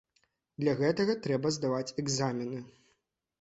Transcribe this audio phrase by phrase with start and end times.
[0.61, 2.65] Для гэтага трэба здаваць экзамены.